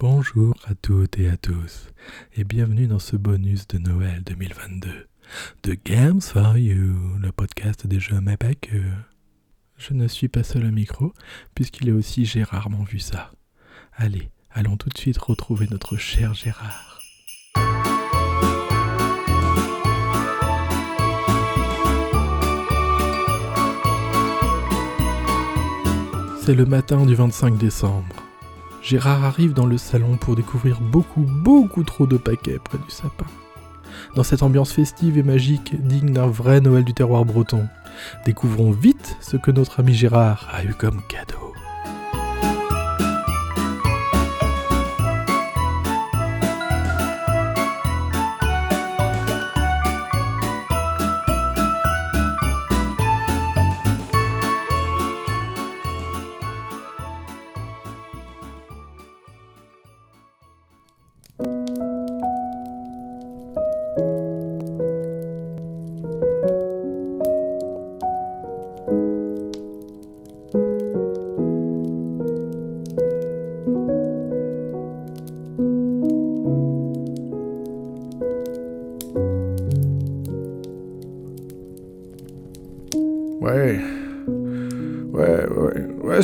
Bonjour 0.00 0.54
à 0.68 0.76
toutes 0.76 1.18
et 1.18 1.28
à 1.28 1.36
tous, 1.36 1.88
et 2.36 2.44
bienvenue 2.44 2.86
dans 2.86 3.00
ce 3.00 3.16
bonus 3.16 3.66
de 3.66 3.78
Noël 3.78 4.22
2022 4.22 5.08
de 5.64 5.76
Games 5.84 6.20
for 6.20 6.56
You, 6.56 6.94
le 7.20 7.32
podcast 7.32 7.84
des 7.84 7.98
jeux 7.98 8.20
mais 8.20 8.36
que. 8.36 8.80
Je 9.76 9.94
ne 9.94 10.06
suis 10.06 10.28
pas 10.28 10.44
seul 10.44 10.66
au 10.66 10.70
micro, 10.70 11.12
puisqu'il 11.56 11.88
est 11.88 11.92
aussi 11.92 12.24
Gérard 12.24 12.70
mon 12.70 12.84
vu 12.84 13.00
ça. 13.00 13.32
Allez, 13.92 14.30
allons 14.52 14.76
tout 14.76 14.88
de 14.88 14.96
suite 14.96 15.18
retrouver 15.18 15.66
notre 15.68 15.96
cher 15.96 16.32
Gérard. 16.32 17.00
C'est 26.40 26.54
le 26.54 26.66
matin 26.66 27.04
du 27.04 27.16
25 27.16 27.58
décembre. 27.58 28.27
Gérard 28.88 29.22
arrive 29.22 29.52
dans 29.52 29.66
le 29.66 29.76
salon 29.76 30.16
pour 30.16 30.34
découvrir 30.34 30.80
beaucoup, 30.80 31.20
beaucoup 31.20 31.82
trop 31.82 32.06
de 32.06 32.16
paquets 32.16 32.58
près 32.58 32.78
du 32.78 32.90
sapin. 32.90 33.26
Dans 34.14 34.22
cette 34.22 34.42
ambiance 34.42 34.72
festive 34.72 35.18
et 35.18 35.22
magique, 35.22 35.78
digne 35.78 36.14
d'un 36.14 36.26
vrai 36.26 36.62
Noël 36.62 36.84
du 36.84 36.94
terroir 36.94 37.26
breton, 37.26 37.68
découvrons 38.24 38.70
vite 38.70 39.18
ce 39.20 39.36
que 39.36 39.50
notre 39.50 39.80
ami 39.80 39.92
Gérard 39.92 40.48
a 40.50 40.64
eu 40.64 40.72
comme 40.72 41.02
cadeau. 41.06 41.47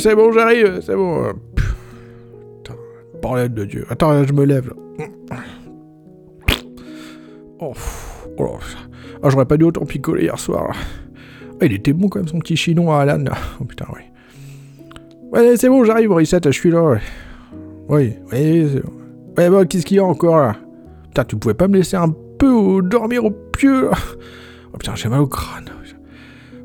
C'est 0.05 0.15
bon, 0.15 0.31
j'arrive, 0.31 0.81
c'est 0.81 0.95
bon. 0.95 1.33
Putain, 1.55 2.75
bordel 3.23 3.51
de 3.51 3.65
Dieu. 3.65 3.87
Attends, 3.89 4.23
je 4.23 4.33
me 4.33 4.45
lève, 4.45 4.67
là. 4.67 5.37
Oh, 7.59 7.73
oh 8.37 8.57
ah, 9.23 9.29
j'aurais 9.31 9.45
pas 9.45 9.57
dû 9.57 9.63
autant 9.63 9.83
picoler 9.83 10.25
hier 10.25 10.37
soir. 10.37 10.67
Là. 10.67 10.73
Ah, 11.59 11.65
il 11.65 11.73
était 11.73 11.91
bon 11.91 12.07
quand 12.07 12.19
même, 12.19 12.27
son 12.27 12.37
petit 12.37 12.55
chinois 12.55 13.01
Alan. 13.01 13.17
Là. 13.17 13.31
Oh 13.59 13.63
putain, 13.63 13.87
oui. 13.95 14.01
Ouais, 15.31 15.57
c'est 15.57 15.69
bon, 15.69 15.83
j'arrive, 15.83 16.09
Morissette, 16.09 16.51
je 16.51 16.59
suis 16.59 16.69
là. 16.69 16.83
Ouais, 16.83 16.99
oui, 17.89 18.13
oui, 18.31 18.69
c'est 18.71 18.81
bon. 18.81 18.93
Ouais, 19.39 19.49
bah, 19.49 19.65
qu'est-ce 19.65 19.87
qu'il 19.87 19.97
y 19.97 19.99
a 19.99 20.05
encore, 20.05 20.37
là? 20.37 20.55
Putain, 21.05 21.23
tu 21.23 21.35
pouvais 21.35 21.55
pas 21.55 21.67
me 21.67 21.77
laisser 21.77 21.97
un 21.97 22.13
peu 22.37 22.79
dormir 22.83 23.25
au 23.25 23.31
pieu, 23.31 23.85
là? 23.85 23.97
Oh 24.71 24.77
putain, 24.77 24.93
j'ai 24.93 25.09
mal 25.09 25.21
au 25.21 25.27
crâne. 25.27 25.71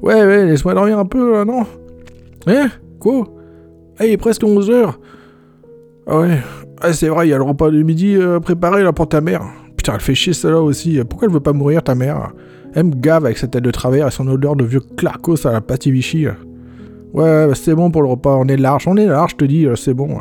Ouais, 0.03 0.27
ouais, 0.27 0.45
laisse-moi 0.45 0.75
dormir 0.75 0.99
un 0.99 1.07
peu, 1.07 1.33
là, 1.33 1.47
non? 1.47 1.65
Hein? 2.47 2.69
Quoi? 3.01 3.25
Il 4.01 4.07
est 4.07 4.17
presque 4.17 4.43
11h. 4.43 4.93
Ah 6.07 6.21
ouais. 6.21 6.39
Ah, 6.81 6.93
c'est 6.93 7.09
vrai, 7.09 7.27
il 7.27 7.31
y 7.31 7.35
a 7.35 7.37
le 7.37 7.43
repas 7.43 7.71
de 7.71 7.83
midi 7.83 8.17
euh, 8.17 8.41
préparé, 8.41 8.83
là, 8.83 8.93
pour 8.93 9.09
ta 9.09 9.21
mère. 9.21 9.43
Putain, 9.77 9.95
elle 9.95 10.01
fait 10.01 10.15
chier, 10.15 10.33
celle-là 10.33 10.61
aussi. 10.61 11.01
Pourquoi 11.09 11.27
elle 11.29 11.35
veut 11.35 11.41
pas 11.41 11.53
mourir, 11.53 11.83
ta 11.83 11.95
mère? 11.95 12.33
Elle 12.75 12.85
me 12.85 12.95
gave 12.95 13.25
avec 13.25 13.39
sa 13.39 13.49
tête 13.49 13.65
de 13.65 13.71
travers 13.71 14.07
et 14.07 14.11
son 14.11 14.29
odeur 14.29 14.57
de 14.57 14.65
vieux 14.65 14.81
clarcos 14.97 15.47
à 15.47 15.53
la 15.53 15.61
pâte 15.61 15.87
Vichy. 15.87 16.27
Ouais, 16.27 17.47
bah, 17.47 17.55
c'est 17.55 17.75
bon 17.75 17.91
pour 17.91 18.03
le 18.03 18.09
repas. 18.09 18.37
On 18.37 18.47
est 18.47 18.57
large, 18.57 18.87
on 18.87 18.97
est 18.97 19.07
large, 19.07 19.33
je 19.33 19.37
te 19.37 19.45
dis, 19.45 19.67
c'est 19.77 19.95
bon. 19.95 20.19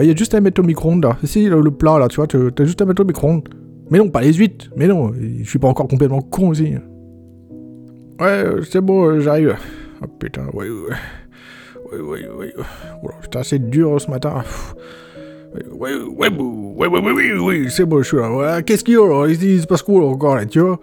Il 0.00 0.06
y 0.06 0.10
a 0.10 0.16
juste 0.16 0.34
à 0.34 0.40
mettre 0.40 0.60
au 0.60 0.64
micro-ondes, 0.64 1.04
là. 1.04 1.16
Si, 1.24 1.48
le, 1.48 1.62
plat, 1.70 1.98
là, 1.98 2.08
tu 2.08 2.16
vois, 2.16 2.26
t'as 2.26 2.64
juste 2.64 2.80
à 2.82 2.84
mettre 2.84 3.02
au 3.02 3.04
micro-ondes. 3.04 3.48
Mais 3.90 3.98
non, 3.98 4.08
pas 4.08 4.22
les 4.22 4.32
huîtres. 4.32 4.70
Mais 4.76 4.86
non, 4.86 5.12
je 5.12 5.48
suis 5.48 5.58
pas 5.58 5.68
encore 5.68 5.86
complètement 5.86 6.20
con 6.20 6.48
aussi. 6.48 6.74
Ouais, 8.20 8.44
c'est 8.68 8.80
bon, 8.80 9.20
j'arrive. 9.20 9.56
Oh 10.02 10.06
putain, 10.18 10.46
ouais, 10.52 10.68
ouais. 10.68 10.96
Ouais, 12.02 12.28
ouais. 12.28 12.54
Oh, 13.02 13.08
putain, 13.20 13.42
c'est 13.42 13.70
dur 13.70 14.00
ce 14.00 14.10
matin. 14.10 14.42
Ouais, 15.72 15.94
ouais, 15.94 16.28
ouais, 16.28 16.88
ouais, 16.88 16.88
ouais, 16.88 17.38
ouais, 17.38 17.68
c'est 17.68 17.84
bon, 17.84 18.02
je 18.02 18.08
suis 18.08 18.16
là. 18.16 18.62
Qu'est-ce 18.62 18.82
qu'il 18.82 18.94
y 18.94 18.96
a 18.96 19.06
là 19.06 19.28
Il 19.28 19.62
se 19.62 19.66
passe 19.66 19.82
quoi 19.82 20.04
encore 20.04 20.36
là, 20.36 20.46
tu 20.46 20.60
vois 20.60 20.80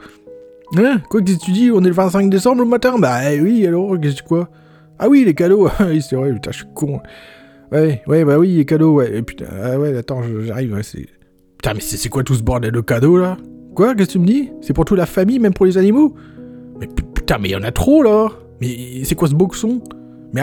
Hein 0.77 1.01
Quoi 1.09 1.22
que 1.22 1.31
tu 1.31 1.51
dis 1.51 1.72
On 1.73 1.81
est 1.83 1.88
le 1.88 1.94
25 1.94 2.29
décembre 2.29 2.61
le 2.61 2.69
matin 2.69 2.97
Bah 2.97 3.19
oui, 3.41 3.67
alors, 3.67 3.99
qu'est-ce 3.99 4.22
que 4.22 4.27
quoi 4.27 4.49
Ah 4.97 5.09
oui, 5.09 5.25
les 5.25 5.33
cadeaux. 5.33 5.69
oui, 5.81 6.01
c'est 6.01 6.16
vrai, 6.16 6.31
putain, 6.33 6.51
je 6.51 6.57
suis 6.57 6.67
con. 6.73 7.01
Ouais, 7.72 8.01
ouais, 8.07 8.23
bah 8.23 8.38
oui, 8.38 8.55
les 8.55 8.66
cadeaux, 8.66 8.93
ouais. 8.95 9.17
Et 9.17 9.22
putain, 9.22 9.45
ah 9.61 9.78
ouais, 9.78 9.97
attends, 9.97 10.22
j'arrive, 10.45 10.73
ouais. 10.73 10.81
Putain, 10.81 11.73
mais 11.73 11.81
c'est 11.81 12.09
quoi 12.09 12.23
tout 12.23 12.35
ce 12.35 12.43
bordel 12.43 12.72
de 12.72 12.81
cadeaux 12.81 13.17
là? 13.17 13.38
Quoi? 13.75 13.95
Qu'est-ce 13.95 14.07
que 14.07 14.13
tu 14.13 14.19
me 14.19 14.25
dis? 14.25 14.51
C'est 14.61 14.73
pour 14.73 14.85
toute 14.85 14.97
la 14.97 15.05
famille, 15.05 15.39
même 15.39 15.53
pour 15.53 15.66
les 15.66 15.78
animaux? 15.78 16.16
Mais 16.79 16.88
putain, 16.88 17.38
mais 17.39 17.49
il 17.49 17.51
y 17.51 17.55
en 17.55 17.63
a 17.63 17.72
trop 17.72 18.01
là 18.01 18.29
Mais 18.59 19.03
c'est 19.03 19.16
quoi 19.16 19.28
ce 19.28 19.35
boxon? 19.35 19.81
Mais 20.33 20.41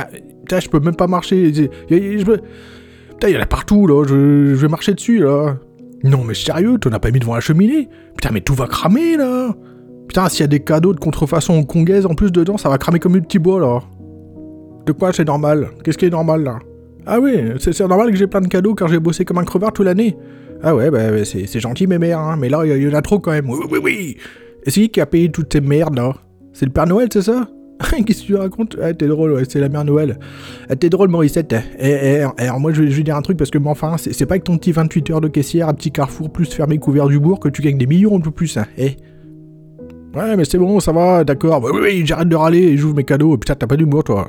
putain, 0.49 0.61
je 0.61 0.69
peux 0.69 0.81
même 0.81 0.97
pas 0.97 1.07
marcher. 1.07 1.53
Putain, 1.53 3.29
il 3.29 3.35
y 3.35 3.37
en 3.37 3.41
a 3.41 3.47
partout, 3.47 3.87
là. 3.87 4.05
Je, 4.07 4.55
vais 4.55 4.69
marcher 4.69 4.95
dessus, 4.95 5.19
là. 5.19 5.57
Non, 6.05 6.25
mais 6.25 6.35
sérieux, 6.35 6.79
t'en 6.79 6.91
as 6.93 6.99
pas 6.99 7.11
mis 7.11 7.19
devant 7.19 7.35
la 7.35 7.41
cheminée? 7.41 7.89
Putain, 8.17 8.31
mais 8.33 8.41
tout 8.41 8.55
va 8.55 8.67
cramer, 8.67 9.17
là. 9.17 9.55
Putain, 10.07 10.29
s'il 10.29 10.41
y 10.41 10.45
a 10.45 10.47
des 10.47 10.61
cadeaux 10.61 10.95
de 10.95 11.01
contrefaçon 11.01 11.55
hongkongaise 11.55 12.07
en 12.07 12.15
plus 12.15 12.33
dedans, 12.33 12.57
ça 12.57 12.71
va 12.71 12.79
cramer 12.79 12.99
comme 12.99 13.13
du 13.13 13.21
petit 13.21 13.39
bois, 13.39 13.61
là. 13.61 13.83
De 14.87 14.93
quoi 14.93 15.13
c'est 15.13 15.27
normal? 15.27 15.69
Qu'est-ce 15.85 15.99
qui 15.99 16.07
est 16.07 16.11
normal, 16.11 16.45
là? 16.45 16.61
Ah 17.05 17.21
oui, 17.21 17.33
c'est 17.59 17.79
normal 17.81 18.11
que 18.11 18.17
j'ai 18.17 18.27
plein 18.27 18.41
de 18.41 18.49
cadeaux 18.49 18.75
car 18.75 18.89
j'ai 18.89 18.99
bossé 18.99 19.25
comme 19.25 19.39
un 19.39 19.45
crevard 19.45 19.73
toute 19.73 19.85
l'année. 19.85 20.17
Ah 20.63 20.75
ouais, 20.75 20.91
bah, 20.91 21.25
c'est 21.25 21.61
gentil, 21.61 21.87
mes 21.87 21.99
mères, 21.99 22.21
hein. 22.21 22.37
Mais 22.39 22.49
là, 22.49 22.65
il 22.65 22.73
y, 22.73 22.85
y, 22.85 22.89
en 22.89 22.95
a 22.95 23.03
trop, 23.03 23.19
quand 23.19 23.33
même. 23.33 23.51
Oui, 23.51 23.59
oui, 23.71 23.79
oui 23.83 24.17
Et 24.65 24.71
c'est 24.71 24.81
qui 24.81 24.89
qui 24.89 25.01
a 25.01 25.07
payé 25.07 25.31
toutes 25.31 25.53
ces 25.53 25.61
merdes, 25.61 25.97
là? 25.97 26.15
C'est 26.55 26.65
le 26.65 26.73
Père 26.73 26.87
Noël, 26.87 27.09
c'est 27.13 27.23
ça? 27.23 27.49
Qu'est-ce 28.07 28.23
que 28.23 28.27
tu 28.27 28.35
racontes? 28.35 28.77
Ah, 28.83 28.93
t'es 28.93 29.07
drôle, 29.07 29.33
ouais, 29.33 29.45
c'est 29.49 29.61
la 29.61 29.69
mère 29.69 29.85
Noël. 29.85 30.19
Ah, 30.69 30.77
t'es 30.77 30.89
drôle, 30.89 31.09
Morissette. 31.09 31.55
Et, 31.79 31.89
et, 31.89 32.15
et, 32.17 32.43
alors, 32.43 32.61
moi, 32.61 32.73
je 32.73 32.83
vais, 32.83 33.03
dire 33.03 33.17
un 33.17 33.23
truc 33.23 33.37
parce 33.37 33.51
que, 33.51 33.59
mais 33.59 33.71
enfin, 33.71 33.97
c'est 33.99 34.27
pas 34.27 34.35
avec 34.35 34.45
ton 34.45 34.59
petit 34.59 34.73
28 34.73 35.11
heures 35.11 35.21
de 35.21 35.29
caissière 35.29 35.69
à 35.69 35.75
petit 35.75 35.93
carrefour 35.93 36.31
plus 36.31 36.53
fermé 36.53 36.79
couvert 36.79 37.07
du 37.07 37.21
bourg 37.21 37.39
que 37.39 37.49
tu 37.49 37.63
gagnes 37.63 37.79
des 37.79 37.87
millions 37.87 38.17
un 38.17 38.21
peu 38.21 38.31
plus, 38.31 38.57
hein. 38.57 38.67
Eh 38.77 38.97
Ouais, 40.15 40.37
mais 40.37 40.45
c'est 40.45 40.59
bon, 40.59 40.81
ça 40.81 40.91
va, 40.91 41.23
d'accord. 41.23 41.63
Oui, 41.63 41.81
oui, 41.81 42.03
j'arrête 42.05 42.29
de 42.29 42.37
râler 42.37 42.59
et 42.59 42.77
j'ouvre 42.77 42.97
mes 42.97 43.05
cadeaux. 43.05 43.37
Putain, 43.37 43.55
t'as 43.55 43.67
pas 43.67 43.77
d'humour, 43.77 44.05
toi. 44.05 44.29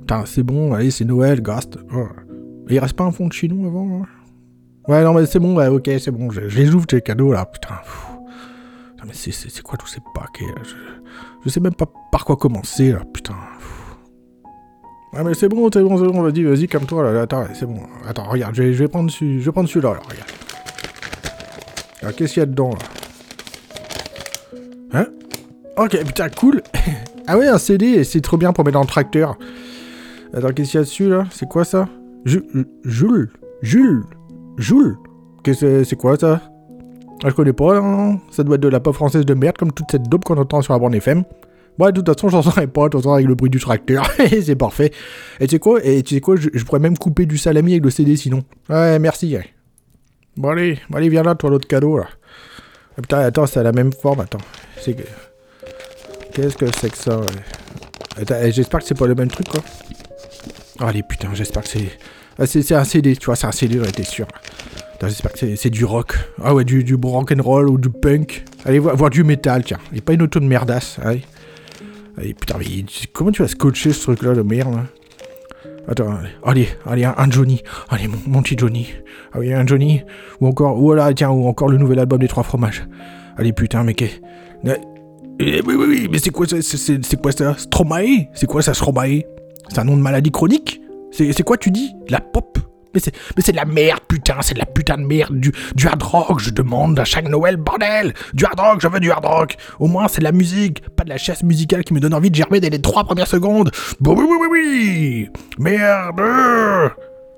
Putain, 0.00 0.24
c'est 0.26 0.42
bon, 0.42 0.74
allez, 0.74 0.90
c'est 0.90 1.04
Noël, 1.04 1.40
Gast. 1.40 1.78
Oh. 1.94 2.06
Il 2.68 2.78
reste 2.78 2.94
pas 2.94 3.04
un 3.04 3.10
fond 3.10 3.26
de 3.26 3.32
chinois 3.32 3.68
avant 3.68 4.02
hein? 4.02 4.06
Ouais, 4.86 5.02
non, 5.02 5.14
mais 5.14 5.24
c'est 5.24 5.38
bon, 5.38 5.56
ouais, 5.56 5.68
ok, 5.68 5.90
c'est 5.98 6.10
bon, 6.10 6.30
je, 6.30 6.40
les 6.40 6.74
ouvre, 6.74 6.86
tes 6.86 7.00
cadeaux, 7.00 7.32
là, 7.32 7.46
putain. 7.46 7.76
Putain, 8.90 9.06
mais 9.06 9.14
c'est 9.14 9.62
quoi 9.62 9.78
tous 9.78 9.86
ces 9.86 10.00
paquets, 10.14 10.44
là? 10.44 10.62
Je 11.44 11.50
sais 11.50 11.60
même 11.60 11.74
pas 11.74 11.86
par 12.10 12.24
quoi 12.24 12.36
commencer 12.36 12.92
là, 12.92 13.02
putain. 13.12 13.34
Ouais 15.12 15.22
mais 15.22 15.34
c'est 15.34 15.48
bon, 15.48 15.68
c'est 15.72 15.82
bon, 15.82 15.96
c'est 15.96 16.12
bon, 16.12 16.22
vas-y, 16.22 16.42
vas-y, 16.42 16.66
calme-toi 16.66 17.12
là, 17.12 17.22
attends, 17.22 17.44
c'est 17.54 17.66
bon. 17.66 17.80
Attends, 18.08 18.24
regarde, 18.24 18.54
je 18.54 18.62
vais, 18.62 18.72
je 18.72 18.78
vais 18.78 18.88
prendre 18.88 19.10
celui, 19.10 19.40
je 19.40 19.44
vais 19.44 19.52
prendre 19.52 19.68
celui-là, 19.68 19.94
là, 19.94 20.00
regarde. 20.00 20.30
Alors, 22.02 22.14
qu'est-ce 22.16 22.34
qu'il 22.34 22.40
y 22.40 22.42
a 22.42 22.46
dedans 22.46 22.70
là? 24.92 25.00
Hein? 25.00 25.06
Ok, 25.76 26.04
putain, 26.04 26.28
cool. 26.30 26.62
Ah 27.26 27.38
ouais, 27.38 27.48
un 27.48 27.56
CD, 27.56 28.04
c'est 28.04 28.20
trop 28.20 28.36
bien 28.36 28.52
pour 28.52 28.66
mettre 28.66 28.74
dans 28.74 28.82
le 28.82 28.86
tracteur. 28.86 29.38
Attends, 30.34 30.48
qu'est-ce 30.48 30.72
qu'il 30.72 30.78
y 30.78 30.82
a 30.82 30.84
dessus 30.84 31.08
là? 31.08 31.24
C'est 31.30 31.48
quoi 31.48 31.64
ça? 31.64 31.88
Jules 32.26 32.66
Jules. 32.84 33.30
Jules. 33.62 34.04
Jules. 34.58 34.96
Qu'est-ce 35.42 35.84
c'est 35.84 35.96
quoi 35.96 36.18
ça? 36.18 36.42
ah, 36.42 36.53
je 37.30 37.34
connais 37.34 37.52
pas, 37.52 37.78
hein. 37.78 38.20
ça 38.30 38.42
doit 38.44 38.56
être 38.56 38.60
de 38.60 38.68
la 38.68 38.80
pop 38.80 38.94
française 38.94 39.24
de 39.24 39.34
merde, 39.34 39.56
comme 39.56 39.72
toute 39.72 39.90
cette 39.90 40.08
dope 40.08 40.24
qu'on 40.24 40.36
entend 40.36 40.62
sur 40.62 40.72
la 40.72 40.78
bande 40.78 40.94
FM. 40.94 41.24
Ouais, 41.78 41.90
de 41.90 42.00
toute 42.00 42.14
façon, 42.14 42.28
j'en 42.28 42.42
saurais 42.42 42.66
pas, 42.66 42.88
façon, 42.90 43.12
avec 43.12 43.26
le 43.26 43.34
bruit 43.34 43.50
du 43.50 43.58
tracteur, 43.58 44.08
c'est 44.42 44.56
parfait. 44.56 44.92
Et 45.40 45.46
tu 45.46 45.56
sais 45.56 45.58
quoi, 45.58 45.84
et 45.84 46.02
tu 46.02 46.14
sais 46.14 46.20
quoi 46.20 46.36
je, 46.36 46.64
pourrais 46.64 46.78
même 46.78 46.96
couper 46.96 47.26
du 47.26 47.36
salami 47.36 47.72
avec 47.72 47.84
le 47.84 47.90
CD 47.90 48.16
sinon. 48.16 48.44
Ouais, 48.68 48.98
merci. 48.98 49.36
Bon, 50.36 50.50
allez, 50.50 50.78
bon, 50.88 50.98
allez, 50.98 51.08
viens 51.08 51.22
là, 51.22 51.34
toi, 51.34 51.50
l'autre 51.50 51.66
cadeau, 51.66 51.98
là. 51.98 52.06
Ah, 52.96 53.02
putain, 53.02 53.18
attends, 53.20 53.46
c'est 53.46 53.62
la 53.62 53.72
même 53.72 53.92
forme, 53.92 54.20
attends. 54.20 54.38
C'est 54.80 54.94
que... 54.94 55.02
Qu'est-ce 56.32 56.56
que 56.56 56.66
c'est 56.76 56.90
que 56.90 56.96
ça 56.96 57.18
ouais. 57.18 58.52
J'espère 58.52 58.80
que 58.80 58.86
c'est 58.86 58.98
pas 58.98 59.06
le 59.06 59.14
même 59.14 59.28
truc, 59.28 59.48
quoi. 59.48 59.60
Allez, 60.80 61.02
putain, 61.02 61.28
j'espère 61.34 61.62
que 61.62 61.68
c'est... 61.68 61.98
Ah, 62.38 62.46
c'est 62.46 62.72
un 62.72 62.84
CD, 62.84 63.16
tu 63.16 63.26
vois, 63.26 63.36
c'est 63.36 63.46
un 63.46 63.52
CD, 63.52 63.78
j'en 63.78 63.84
étais 63.84 64.04
sûr. 64.04 64.26
J'espère 65.00 65.32
que 65.32 65.56
c'est 65.56 65.70
du 65.70 65.84
rock. 65.84 66.16
Ah 66.42 66.54
ouais, 66.54 66.64
du, 66.64 66.82
du 66.82 66.94
rock 66.94 67.32
and 67.32 67.42
roll 67.42 67.68
ou 67.68 67.78
du 67.78 67.90
punk. 67.90 68.44
Allez 68.64 68.78
voir, 68.78 68.96
voir 68.96 69.10
du 69.10 69.22
métal, 69.22 69.64
tiens. 69.64 69.78
Et 69.94 70.00
pas 70.00 70.14
une 70.14 70.22
auto 70.22 70.40
de 70.40 70.46
merdasse. 70.46 70.98
Allez. 71.02 71.22
Allez, 72.16 72.32
putain, 72.32 72.56
mais 72.58 72.66
comment 73.12 73.30
tu 73.30 73.42
vas 73.42 73.48
scotcher 73.48 73.92
ce 73.92 74.02
truc-là 74.02 74.34
de 74.34 74.42
merde 74.42 74.86
Attends, 75.86 76.16
allez, 76.44 76.68
allez, 76.86 77.04
un, 77.04 77.30
Johnny. 77.30 77.62
Allez, 77.90 78.08
mon, 78.26 78.40
petit 78.40 78.56
Johnny. 78.56 78.88
Ah 79.32 79.40
oui, 79.40 79.52
un 79.52 79.66
Johnny. 79.66 80.02
Ou 80.40 80.46
encore, 80.46 80.76
voilà, 80.76 81.12
tiens, 81.12 81.30
ou 81.30 81.46
encore 81.46 81.68
le 81.68 81.76
nouvel 81.76 81.98
album 81.98 82.20
des 82.20 82.28
trois 82.28 82.42
fromages. 82.42 82.86
Allez, 83.36 83.52
putain, 83.52 83.82
mais 83.82 83.94
qu'est. 83.94 84.22
Eh, 85.40 85.60
oui, 85.66 85.74
oui, 85.76 85.86
oui, 85.88 86.08
mais 86.10 86.18
c'est 86.18 86.30
quoi 86.30 86.46
ça 86.46 86.56
c'est 86.62 87.20
quoi 87.20 87.32
ça? 87.32 87.56
Stromae? 87.58 88.28
C'est 88.32 88.46
quoi 88.46 88.62
ça, 88.62 88.72
Stromae? 88.72 89.24
C'est 89.68 89.80
un 89.80 89.84
nom 89.84 89.96
de 89.96 90.02
maladie 90.02 90.30
chronique? 90.30 90.80
C'est 91.16 91.44
quoi 91.44 91.56
tu 91.56 91.70
dis? 91.70 91.94
La 92.08 92.20
pop? 92.20 92.58
Mais 92.92 93.00
c'est, 93.00 93.52
de 93.52 93.56
la 93.56 93.64
merde, 93.64 94.00
putain, 94.06 94.36
c'est 94.40 94.54
de 94.54 94.58
la 94.58 94.66
putain 94.66 94.96
de 94.96 95.02
merde, 95.02 95.36
du, 95.36 95.52
du 95.74 95.86
hard 95.88 96.02
rock, 96.02 96.38
je 96.40 96.50
demande 96.50 96.98
à 96.98 97.04
chaque 97.04 97.28
Noël, 97.28 97.56
bordel! 97.56 98.14
Du 98.34 98.44
hard 98.44 98.60
rock, 98.60 98.80
je 98.80 98.86
veux 98.86 99.00
du 99.00 99.10
hard 99.10 99.24
rock! 99.24 99.56
Au 99.80 99.88
moins, 99.88 100.06
c'est 100.06 100.20
de 100.20 100.24
la 100.24 100.32
musique, 100.32 100.80
pas 100.96 101.02
de 101.02 101.08
la 101.08 101.16
chasse 101.16 101.42
musicale 101.42 101.82
qui 101.82 101.92
me 101.92 101.98
donne 101.98 102.14
envie 102.14 102.30
de 102.30 102.36
germer 102.36 102.60
dès 102.60 102.70
les 102.70 102.80
trois 102.80 103.02
premières 103.02 103.26
secondes. 103.26 103.72
Bon, 104.00 104.16
oui, 104.16 104.24
oui, 104.28 104.36
oui, 104.40 104.48
oui! 104.50 105.30
Merde! 105.58 106.20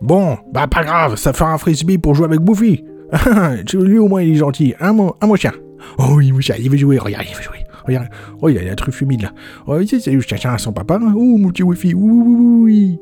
Bon, 0.02 0.37
bah 0.52 0.67
pas 0.67 0.84
grave, 0.84 1.17
ça 1.17 1.32
fera 1.32 1.52
un 1.52 1.58
frisbee 1.58 1.96
pour 1.96 2.14
jouer 2.14 2.26
avec 2.26 2.40
Bouffi. 2.40 2.84
Lui, 3.73 3.99
au 3.99 4.08
moins, 4.08 4.23
il 4.23 4.32
est 4.32 4.38
gentil, 4.38 4.75
hein, 4.78 4.93
mon, 4.93 5.37
chien. 5.37 5.52
Oh 5.99 6.12
oui, 6.17 6.32
mon 6.32 6.40
chien, 6.40 6.56
il 6.58 6.70
veut 6.70 6.76
jouer, 6.76 6.99
regarde, 6.99 7.25
il 7.28 7.34
veut 7.34 7.43
jouer. 7.43 7.64
Regarde, 7.87 8.08
oh, 8.43 8.49
il 8.50 8.58
a 8.58 8.62
la 8.62 8.75
truffe 8.75 9.00
humide, 9.00 9.23
là. 9.23 9.32
Oh, 9.67 9.78
c'est 9.87 10.06
le 10.06 10.20
chien 10.20 10.58
son 10.58 10.73
papa, 10.73 10.99
hein. 11.00 11.14
Oh, 11.17 11.38
mon 11.38 11.49
petit 11.49 11.62
Wi-Fi, 11.62 11.94
oui, 11.94 12.23
oui, 12.26 12.62
oui 12.62 13.00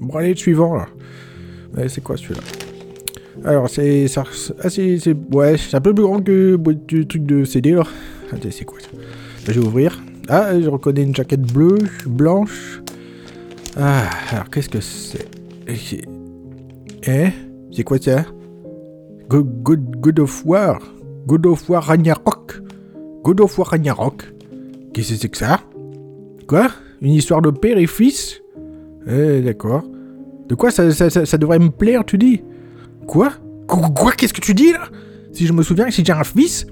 Bon, 0.00 0.14
allez, 0.16 0.30
le 0.30 0.36
suivant, 0.36 0.74
là. 0.76 0.86
Ouais, 1.76 1.88
c'est 1.88 2.00
quoi 2.02 2.16
celui-là? 2.16 2.40
Alors, 3.44 3.68
c'est. 3.70 4.06
Ah, 4.16 4.68
c'est. 4.70 5.14
Ouais, 5.32 5.56
c'est 5.56 5.76
un 5.76 5.80
peu 5.80 5.94
plus 5.94 6.04
grand 6.04 6.20
que 6.22 6.58
le 6.92 7.04
truc 7.04 7.24
de 7.24 7.44
CD, 7.44 7.72
là. 7.72 7.84
Attends, 8.32 8.48
c'est 8.50 8.64
quoi 8.64 8.78
ça? 8.80 8.88
Je 9.46 9.52
vais 9.60 9.66
ouvrir. 9.66 10.02
Ah, 10.28 10.58
je 10.60 10.68
reconnais 10.68 11.02
une 11.02 11.14
jaquette 11.14 11.42
bleue, 11.42 11.78
blanche. 12.06 12.82
Ah, 13.76 14.04
alors, 14.30 14.48
qu'est-ce 14.50 14.68
que 14.68 14.80
c'est? 14.80 15.26
Eh, 15.66 15.76
c'est- 15.76 16.02
Eh 17.06 17.84
quoi 17.84 17.98
ça? 17.98 18.24
Go- 19.28 19.44
God, 19.44 19.96
God 20.00 20.18
of 20.20 20.44
War 20.44 20.80
God 21.26 21.46
of 21.46 21.68
War 21.68 21.82
Ragnarok 21.84 22.60
God 23.22 23.40
of 23.40 23.56
War 23.58 23.68
Ragnarok 23.68 24.24
Qu'est-ce 24.92 25.10
que 25.14 25.18
c'est 25.20 25.28
que 25.28 25.36
ça? 25.38 25.60
Quoi? 26.48 26.68
Une 27.00 27.12
histoire 27.12 27.40
de 27.40 27.50
père 27.50 27.78
et 27.78 27.86
fils? 27.86 28.39
Eh, 29.08 29.40
d'accord. 29.40 29.84
De 30.48 30.54
quoi 30.54 30.70
ça, 30.70 30.90
ça, 30.90 31.10
ça- 31.10 31.38
devrait 31.38 31.58
me 31.58 31.70
plaire, 31.70 32.04
tu 32.04 32.18
dis? 32.18 32.42
Quoi? 33.06 33.32
Quoi, 33.66 34.12
Qu'est-ce 34.12 34.32
que 34.34 34.40
tu 34.40 34.54
dis, 34.54 34.72
là? 34.72 34.88
Si 35.32 35.46
je 35.46 35.52
me 35.52 35.62
souviens, 35.62 35.90
si 35.90 36.04
j'ai 36.04 36.12
un 36.12 36.24
fils... 36.24 36.66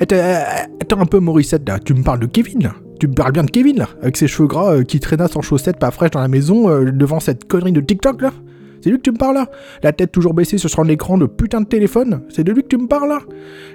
Attends, 0.00 0.16
euh, 0.16 1.02
un 1.02 1.06
peu, 1.06 1.18
Morissette, 1.20 1.68
là. 1.68 1.78
Tu 1.78 1.92
me 1.92 2.02
parles 2.02 2.20
de 2.20 2.26
Kevin, 2.26 2.62
là. 2.62 2.72
Tu 2.98 3.08
me 3.08 3.12
parles 3.14 3.32
bien 3.32 3.44
de 3.44 3.50
Kevin, 3.50 3.76
là 3.78 3.88
Avec 4.02 4.16
ses 4.16 4.26
cheveux 4.26 4.48
gras 4.48 4.74
euh, 4.74 4.82
qui 4.84 5.00
traînassent 5.00 5.36
en 5.36 5.42
chaussettes 5.42 5.78
pas 5.78 5.90
fraîches 5.90 6.10
dans 6.12 6.20
la 6.20 6.28
maison 6.28 6.68
euh, 6.70 6.90
devant 6.90 7.20
cette 7.20 7.44
connerie 7.46 7.72
de 7.72 7.80
TikTok, 7.80 8.22
là 8.22 8.32
C'est 8.82 8.90
lui 8.90 8.96
que 8.96 9.02
tu 9.02 9.10
me 9.10 9.16
parles, 9.16 9.34
là 9.34 9.46
La 9.82 9.92
tête 9.92 10.12
toujours 10.12 10.34
baissée 10.34 10.58
sur 10.58 10.70
son 10.70 10.88
écran 10.88 11.18
de 11.18 11.26
putain 11.26 11.60
de 11.60 11.66
téléphone 11.66 12.22
C'est 12.28 12.44
de 12.44 12.52
lui 12.52 12.62
que 12.62 12.68
tu 12.68 12.78
me 12.78 12.86
parles, 12.86 13.08
là 13.08 13.20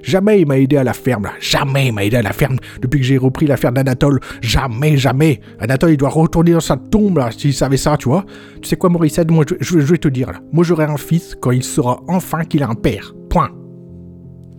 Jamais 0.01 0.41
il 0.41 0.47
m'a 0.47 0.57
aidé 0.57 0.77
à 0.77 0.83
la 0.83 0.93
ferme, 0.93 1.23
là. 1.23 1.31
Jamais 1.39 1.87
il 1.87 1.93
m'a 1.93 2.05
aidé 2.05 2.17
à 2.17 2.21
la 2.21 2.33
ferme 2.33 2.57
depuis 2.81 2.99
que 2.99 3.05
j'ai 3.05 3.17
repris 3.17 3.47
l'affaire 3.47 3.71
d'Anatole. 3.71 4.19
Jamais, 4.41 4.97
jamais. 4.97 5.39
Anatole, 5.59 5.91
il 5.91 5.97
doit 5.97 6.09
retourner 6.09 6.51
dans 6.51 6.59
sa 6.59 6.77
tombe, 6.77 7.17
là, 7.17 7.29
s'il 7.31 7.53
savait 7.53 7.77
ça, 7.77 7.97
tu 7.97 8.09
vois. 8.09 8.25
Tu 8.61 8.69
sais 8.69 8.75
quoi, 8.75 8.89
Morissette 8.89 9.31
Moi, 9.31 9.45
je, 9.59 9.77
vais 9.79 9.97
te 9.97 10.07
dire, 10.07 10.31
là. 10.31 10.39
Moi, 10.51 10.63
j'aurai 10.63 10.85
un 10.85 10.97
fils 10.97 11.35
quand 11.39 11.51
il 11.51 11.63
saura 11.63 12.01
enfin 12.07 12.43
qu'il 12.43 12.63
a 12.63 12.69
un 12.69 12.75
père. 12.75 13.13
Point. 13.29 13.49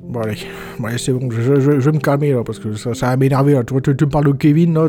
Bon, 0.09 0.21
allez. 0.21 0.37
Bon, 0.79 0.89
allez, 0.89 0.99
c'est 0.99 1.13
bon. 1.13 1.31
Je, 1.31 1.71
vais 1.71 1.93
me 1.93 1.99
calmer, 1.99 2.33
là, 2.33 2.43
parce 2.45 2.59
que 2.59 2.75
ça, 2.75 2.95
ça 2.95 3.07
va 3.07 3.17
m'énerver, 3.17 3.55
là. 3.55 3.65
Tu, 3.65 3.75
me 3.75 4.07
parles 4.07 4.27
de 4.27 4.33
Kevin, 4.33 4.75
là, 4.75 4.89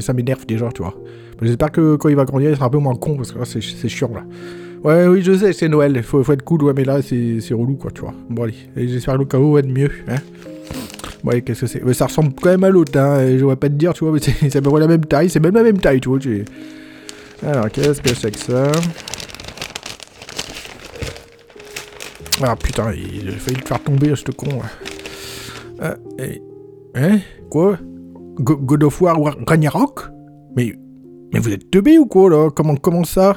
ça 0.00 0.12
m'énerve 0.12 0.46
déjà, 0.46 0.68
tu 0.70 0.82
vois. 0.82 0.94
J'espère 1.42 1.72
que 1.72 1.96
quand 1.96 2.08
il 2.08 2.16
va 2.16 2.24
grandir, 2.24 2.50
il 2.50 2.56
sera 2.56 2.66
un 2.66 2.70
peu 2.70 2.78
moins 2.78 2.94
con, 2.94 3.16
parce 3.16 3.32
que 3.32 3.38
là, 3.38 3.44
c'est 3.44 3.88
chiant, 3.88 4.10
là. 4.14 4.24
Ouais, 4.84 5.06
oui, 5.06 5.22
je 5.22 5.32
sais, 5.34 5.52
c'est 5.54 5.68
Noël. 5.68 5.92
Il 5.96 6.02
faut, 6.02 6.20
être 6.30 6.42
cool, 6.42 6.62
ouais, 6.64 6.72
mais 6.76 6.84
là, 6.84 7.00
c'est 7.02 7.54
relou, 7.54 7.74
quoi, 7.76 7.90
tu 7.90 8.02
vois. 8.02 8.12
Bon, 8.28 8.42
allez. 8.44 8.54
J'espère 8.76 9.14
que 9.14 9.20
le 9.20 9.24
chaos 9.24 9.52
va 9.54 9.60
être 9.60 9.68
mieux, 9.68 9.90
hein. 10.08 10.16
Bon, 11.22 11.30
allez, 11.30 11.40
qu'est-ce 11.42 11.62
que 11.62 11.66
c'est? 11.66 11.82
Mais 11.84 11.94
Ça 11.94 12.04
ressemble 12.06 12.34
quand 12.34 12.50
même 12.50 12.64
à 12.64 12.70
l'autre, 12.70 12.98
hein. 12.98 13.26
Je 13.38 13.44
vais 13.44 13.56
pas 13.56 13.68
te 13.70 13.74
dire, 13.74 13.94
tu 13.94 14.04
vois, 14.04 14.12
mais 14.12 14.20
c'est 14.20 14.56
à 14.56 14.60
peu 14.62 14.70
près 14.70 14.80
la 14.80 14.86
même 14.86 15.04
taille. 15.06 15.30
C'est 15.30 15.40
même 15.40 15.54
la 15.54 15.62
même 15.62 15.78
taille, 15.78 16.00
tu 16.00 16.10
vois. 16.10 16.18
tu- 16.18 16.44
Alors, 17.46 17.70
qu'est-ce 17.70 18.02
que 18.02 18.14
c'est 18.14 18.30
que 18.30 18.38
ça? 18.38 18.70
Ah, 22.42 22.56
putain, 22.56 22.92
il 22.92 23.28
a 23.28 23.32
failli 23.32 23.56
le 23.56 23.64
faire 23.66 23.82
tomber, 23.82 24.12
ce 24.16 24.30
con, 24.32 24.48
et- 26.18 26.42
Hein? 26.96 27.18
Quoi? 27.50 27.78
Go- 28.38 28.56
God 28.56 28.84
of 28.84 29.00
War- 29.00 29.36
Ragnarok? 29.48 30.08
Mais... 30.56 30.74
Mais 31.34 31.40
vous 31.40 31.50
êtes 31.52 31.68
teubé 31.70 31.98
ou 31.98 32.06
quoi, 32.06 32.30
là 32.30 32.48
comment, 32.54 32.76
comment 32.76 33.04
ça 33.04 33.36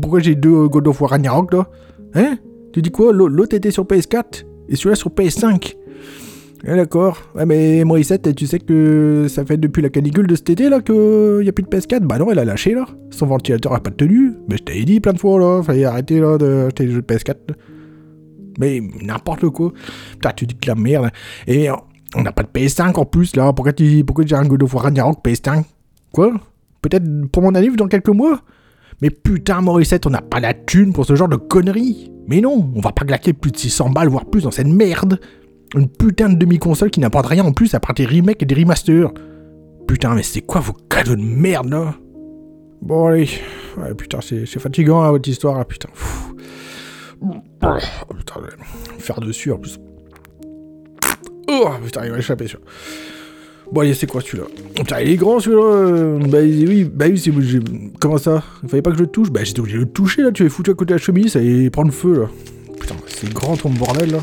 Pourquoi 0.00 0.20
j'ai 0.20 0.34
deux 0.34 0.64
euh, 0.64 0.68
God 0.68 0.88
of 0.88 1.00
War 1.02 1.10
Ragnarok, 1.10 1.52
là 1.52 1.68
Hein 2.14 2.38
Tu 2.72 2.80
dis 2.82 2.90
quoi 2.90 3.12
L'au- 3.12 3.28
L'autre 3.28 3.54
était 3.54 3.70
sur 3.70 3.84
PS4 3.84 4.46
et 4.68 4.74
celui-là 4.76 4.96
sur 4.96 5.10
PS5. 5.10 5.76
Ah, 6.66 6.76
d'accord. 6.76 7.18
Ouais, 7.34 7.44
mais 7.46 7.84
Morissette, 7.84 8.34
tu 8.34 8.46
sais 8.46 8.58
que 8.58 9.26
ça 9.28 9.44
fait 9.44 9.56
depuis 9.58 9.80
la 9.82 9.88
canicule 9.90 10.26
de 10.26 10.34
cet 10.34 10.50
été, 10.50 10.68
là, 10.68 10.80
qu'il 10.80 11.40
n'y 11.42 11.48
a 11.48 11.52
plus 11.52 11.62
de 11.62 11.68
PS4 11.68 12.00
Bah 12.06 12.18
non, 12.18 12.30
elle 12.30 12.38
a 12.38 12.44
lâché, 12.44 12.74
là. 12.74 12.86
Son 13.10 13.26
ventilateur 13.26 13.72
a 13.74 13.80
pas 13.80 13.90
de 13.90 13.96
tenue. 13.96 14.32
Mais 14.48 14.56
je 14.58 14.62
t'avais 14.64 14.84
dit 14.84 15.00
plein 15.00 15.12
de 15.14 15.18
fois, 15.18 15.38
là. 15.38 15.62
Fallait 15.62 15.84
arrêter, 15.84 16.20
là, 16.20 16.36
d'acheter 16.38 16.86
des 16.86 16.92
jeux 16.92 17.02
de 17.02 17.06
PS4. 17.14 17.36
là. 17.48 17.54
Mais 18.58 18.80
n'importe 19.02 19.48
quoi. 19.50 19.72
Putain, 20.12 20.32
tu 20.36 20.46
dis 20.46 20.56
que 20.56 20.68
la 20.68 20.74
merde. 20.74 21.10
Et 21.46 21.70
euh, 21.70 21.74
on 22.14 22.22
n'a 22.22 22.32
pas 22.32 22.42
de 22.42 22.48
PS5 22.48 22.94
en 22.98 23.04
plus, 23.06 23.36
là. 23.36 23.52
Pourquoi 23.52 23.72
tu 23.72 24.04
pourquoi 24.04 24.24
j'ai 24.26 24.36
un 24.36 24.44
God 24.44 24.62
of 24.62 24.74
War 24.74 24.84
Ragnarok 24.84 25.24
PS5 25.24 25.64
Quoi? 26.12 26.32
Peut-être 26.82 27.04
pour 27.30 27.42
mon 27.42 27.54
anniv 27.54 27.76
dans 27.76 27.88
quelques 27.88 28.08
mois 28.08 28.40
Mais 29.02 29.10
putain, 29.10 29.60
Morissette, 29.60 30.06
on 30.06 30.10
n'a 30.10 30.20
pas 30.20 30.40
la 30.40 30.54
thune 30.54 30.92
pour 30.92 31.06
ce 31.06 31.14
genre 31.14 31.28
de 31.28 31.36
conneries. 31.36 32.12
Mais 32.26 32.40
non, 32.40 32.70
on 32.74 32.80
va 32.80 32.92
pas 32.92 33.04
claquer 33.04 33.32
plus 33.32 33.50
de 33.50 33.56
600 33.56 33.90
balles, 33.90 34.08
voire 34.08 34.26
plus, 34.26 34.42
dans 34.42 34.50
cette 34.50 34.66
merde. 34.66 35.20
Une 35.74 35.88
putain 35.88 36.28
de 36.28 36.34
demi-console 36.34 36.90
qui 36.90 37.00
n'apporte 37.00 37.26
rien 37.26 37.44
en 37.44 37.52
plus 37.52 37.74
à 37.74 37.80
part 37.80 37.94
des 37.94 38.04
remakes 38.04 38.42
et 38.42 38.46
des 38.46 38.54
remasters. 38.54 39.12
Putain, 39.86 40.14
mais 40.14 40.22
c'est 40.22 40.42
quoi 40.42 40.60
vos 40.60 40.72
cadeaux 40.72 41.16
de 41.16 41.22
merde, 41.22 41.70
là? 41.70 41.94
Bon, 42.82 43.06
allez. 43.06 43.28
Ouais, 43.76 43.94
putain, 43.94 44.20
c'est 44.20 44.46
fatigant, 44.46 45.02
hein, 45.02 45.10
votre 45.10 45.28
histoire, 45.28 45.58
là, 45.58 45.64
putain. 45.64 45.88
Oh, 47.22 47.34
putain, 48.16 48.40
faire 48.98 49.20
dessus, 49.20 49.52
en 49.52 49.58
plus. 49.58 49.78
Oh, 51.48 51.68
putain, 51.84 52.04
il 52.04 52.10
va 52.10 52.18
échapper, 52.18 52.46
celui-là. 52.46 52.70
Bon, 53.72 53.82
allez, 53.82 53.94
c'est 53.94 54.06
quoi, 54.08 54.20
celui-là? 54.20 54.44
Putain, 54.74 55.00
il 55.00 55.10
est 55.10 55.16
grand, 55.16 55.38
celui-là 55.38 55.62
euh, 55.62 56.18
Bah 56.26 56.38
oui, 56.42 56.84
bah 56.92 57.04
oui, 57.08 57.18
c'est... 57.18 57.32
Comment 58.00 58.18
ça? 58.18 58.42
Il 58.64 58.68
fallait 58.68 58.82
pas 58.82 58.90
que 58.90 58.96
je 58.96 59.02
le 59.02 59.06
touche? 59.08 59.30
Bah, 59.30 59.44
j'étais 59.44 59.60
obligé 59.60 59.76
de 59.76 59.82
le 59.82 59.88
toucher, 59.88 60.22
là, 60.22 60.32
tu 60.32 60.44
es 60.44 60.48
foutu 60.48 60.70
à 60.70 60.74
côté 60.74 60.88
de 60.88 60.98
la 60.98 61.02
chemise, 61.04 61.32
ça 61.32 61.38
allait 61.38 61.70
prendre 61.70 61.92
feu, 61.92 62.22
là. 62.22 62.26
Putain, 62.80 62.96
c'est 63.06 63.32
grand, 63.32 63.56
ton 63.56 63.70
bordel, 63.70 64.10
là. 64.10 64.18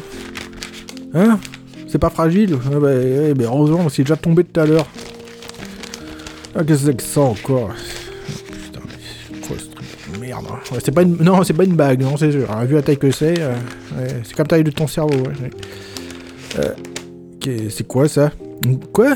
Hein? 1.14 1.40
C'est 1.88 1.98
pas 2.00 2.10
fragile? 2.10 2.58
Ah 2.66 2.80
bah, 2.80 2.90
bah, 3.36 3.44
heureusement, 3.46 3.88
c'est 3.88 4.04
déjà 4.04 4.18
tombé 4.18 4.44
tout 4.44 4.60
à 4.60 4.66
l'heure. 4.66 4.86
Ah, 6.54 6.64
qu'est-ce 6.66 6.82
que 6.82 6.92
c'est 6.92 6.98
que 6.98 7.04
ça, 7.04 7.22
encore? 7.22 7.70
Putain, 8.66 8.82
mais 9.32 9.40
quoi 9.48 9.56
ce 9.58 9.66
truc 9.74 9.88
de 10.14 10.20
Merde. 10.20 10.46
hein? 10.52 10.60
Ouais, 10.74 10.80
c'est 10.84 10.92
pas 10.92 11.04
une... 11.04 11.16
Non, 11.24 11.42
c'est 11.44 11.54
pas 11.54 11.64
une 11.64 11.76
bague, 11.76 12.02
non, 12.02 12.18
c'est 12.18 12.34
sûr. 12.34 12.52
hein, 12.52 12.66
Vu 12.66 12.76
la 12.76 12.82
taille 12.82 12.98
que 12.98 13.12
c'est, 13.12 13.40
euh, 13.40 13.54
c'est 14.26 14.36
comme 14.36 14.48
taille 14.48 14.66
de 14.66 14.72
ton 14.72 14.88
cerveau, 14.88 15.16
ouais. 15.16 15.50
Euh, 16.60 16.74
c'est 17.70 17.88
quoi, 17.88 18.10
ça? 18.10 18.32
Quoi 18.94 19.16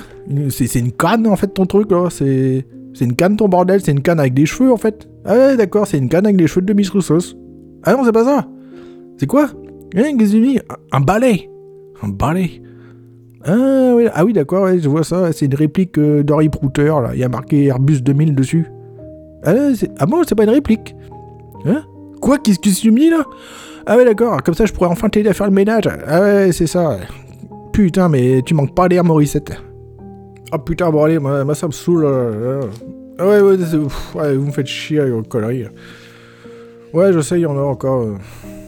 C'est 0.49 0.75
une 0.79 0.91
canne, 0.91 1.27
en 1.27 1.35
fait, 1.35 1.47
ton 1.47 1.65
truc, 1.65 1.91
là 1.91 2.09
C'est... 2.09 2.65
Une 2.99 3.15
canne, 3.15 3.37
ton 3.37 3.47
bordel 3.47 3.81
C'est 3.81 3.91
une 3.91 4.01
canne 4.01 4.19
avec 4.19 4.33
des 4.33 4.45
cheveux, 4.45 4.71
en 4.71 4.77
fait 4.77 5.07
Ah 5.25 5.35
ouais, 5.35 5.57
d'accord, 5.57 5.87
c'est 5.87 5.97
une 5.97 6.09
canne 6.09 6.25
avec 6.25 6.37
des 6.37 6.47
cheveux 6.47 6.65
de 6.65 6.73
Miss 6.73 6.89
Roussos. 6.89 7.35
Ah 7.83 7.93
non, 7.93 8.03
c'est 8.03 8.11
pas 8.11 8.25
ça 8.25 8.47
C'est 9.17 9.27
quoi 9.27 9.49
Hein, 9.95 10.13
Un 10.17 10.97
un 10.97 11.01
balai 11.01 11.49
Un 12.01 12.09
balai 12.09 12.61
ah 13.43 13.93
oui, 13.95 14.05
ah 14.13 14.23
oui 14.23 14.33
d'accord, 14.33 14.65
ouais, 14.65 14.77
je 14.79 14.87
vois 14.87 15.03
ça. 15.03 15.31
C'est 15.33 15.45
une 15.45 15.55
réplique 15.55 15.97
euh, 15.97 16.23
d'Henri 16.23 16.49
Prouter, 16.49 16.93
là. 17.01 17.09
Il 17.13 17.19
y 17.19 17.23
a 17.23 17.29
marqué 17.29 17.65
Airbus 17.65 18.01
2000 18.01 18.35
dessus. 18.35 18.67
Ah, 19.43 19.53
ah 19.97 20.05
bon, 20.05 20.21
c'est 20.27 20.35
pas 20.35 20.43
une 20.43 20.51
réplique 20.51 20.95
Hein 21.65 21.83
Quoi 22.21 22.37
Qu'est-ce 22.37 22.59
que 22.59 22.69
tu 22.69 22.91
me 22.91 22.99
dis, 22.99 23.09
là? 23.09 23.23
Ah 23.87 23.97
ouais, 23.97 24.05
d'accord. 24.05 24.43
Comme 24.43 24.53
ça, 24.53 24.65
je 24.65 24.73
pourrais 24.73 24.89
enfin 24.89 25.09
t'aider 25.09 25.29
à 25.29 25.33
faire 25.33 25.47
le 25.47 25.53
ménage. 25.53 25.89
Ah 26.07 26.21
ouais, 26.21 26.51
c'est 26.51 26.67
ça. 26.67 26.99
Putain, 27.73 28.09
mais 28.09 28.41
tu 28.43 28.53
manques 28.53 28.75
pas 28.75 28.89
d'air, 28.89 29.03
Morissette. 29.03 29.51
Ah 30.51 30.59
putain, 30.59 30.89
bon 30.91 31.03
allez, 31.03 31.19
moi, 31.19 31.55
ça 31.55 31.67
me 31.67 31.71
saoule. 31.71 32.03
là, 32.03 32.59
là. 32.59 32.59
Ah 33.17 33.27
ouais, 33.27 33.41
ouais, 33.41 34.35
vous 34.35 34.45
me 34.47 34.51
faites 34.51 34.67
chier 34.67 34.99
avec 34.99 35.13
vos 35.13 35.23
conneries. 35.23 35.63
là. 35.63 35.69
Ouais, 36.93 37.13
je 37.13 37.21
sais, 37.21 37.39
il 37.39 37.43
y 37.43 37.45
en 37.45 37.57
a 37.57 37.61
encore. 37.61 38.01
euh. 38.01 38.17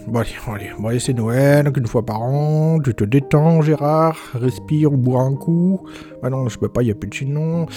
Bon 0.08 0.20
allez, 0.20 0.30
allez, 0.48 0.70
bon 0.78 0.90
allez, 0.90 1.00
c'est 1.00 1.14
Noël, 1.14 1.64
donc 1.66 1.78
une 1.78 1.88
fois 1.88 2.06
par 2.06 2.22
an, 2.22 2.78
tu 2.84 2.94
te 2.94 3.06
détends 3.06 3.62
Gérard, 3.62 4.18
respire 4.34 4.92
ou 4.92 4.98
bois 4.98 5.22
un 5.22 5.34
coup. 5.34 5.88
Ah 6.22 6.30
non, 6.30 6.50
je 6.50 6.58
peux 6.60 6.68
pas, 6.68 6.82
il 6.84 6.90
y 6.90 6.92
a 6.92 6.96
plus 6.96 7.08
de 7.08 7.14
chinon. 7.14 7.68